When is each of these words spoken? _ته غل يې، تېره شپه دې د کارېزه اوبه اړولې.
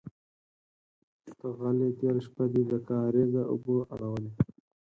_ته 1.37 1.45
غل 1.57 1.77
يې، 1.85 1.89
تېره 1.97 2.21
شپه 2.25 2.43
دې 2.51 2.63
د 2.71 2.73
کارېزه 2.87 3.41
اوبه 3.51 3.75
اړولې. 3.93 4.31